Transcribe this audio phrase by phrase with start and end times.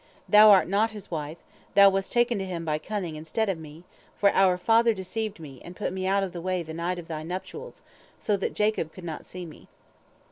[0.27, 1.37] Thou art not his wife,
[1.75, 3.83] thou wast taken to him by cunning instead of me,
[4.17, 7.07] for our father deceived me, and put me out of the way the night of
[7.07, 7.83] thy nuptials,
[8.17, 9.67] so that Jacob could not see me.